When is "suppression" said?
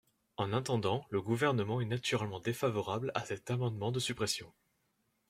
3.99-4.51